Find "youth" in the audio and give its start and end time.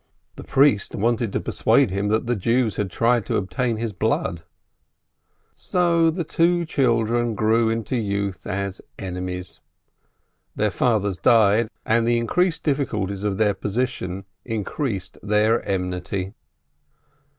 7.95-8.47